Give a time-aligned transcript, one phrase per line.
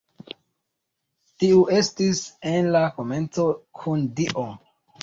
[1.43, 2.23] Tiu estis
[2.55, 3.49] en la komenco
[3.85, 4.53] kun Dio.